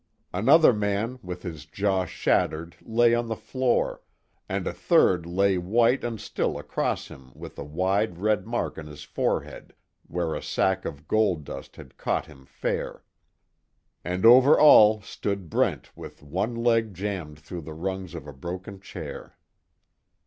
[0.33, 4.01] Another man with his jaw shattered lay on the floor,
[4.49, 8.87] and a third lay white and still across him with a wide red mark on
[8.87, 9.75] his forehead
[10.07, 13.03] where a sack of gold dust had caught him fair.
[14.03, 18.79] And over all stood Brent with one leg jammed through the rungs of a broken
[18.79, 19.37] chair.